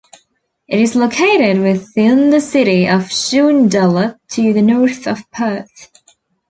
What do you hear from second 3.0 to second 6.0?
Joondalup to the north of Perth.